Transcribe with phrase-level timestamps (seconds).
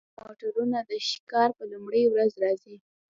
[0.03, 2.75] دا تفریحي موټرونه د ښکار په لومړۍ ورځ راځي